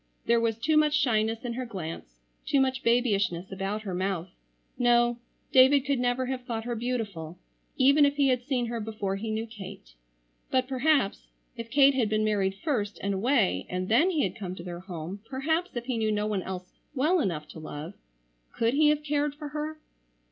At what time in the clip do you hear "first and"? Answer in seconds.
12.55-13.13